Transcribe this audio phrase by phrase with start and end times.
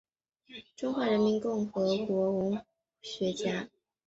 [0.75, 2.65] 中华人民共和国文
[3.03, 3.69] 学家。